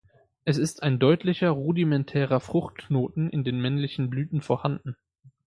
[0.45, 4.95] Es ist ein deutlicher rudimentärer Fruchtknoten in den männlichen Blüten vorhanden.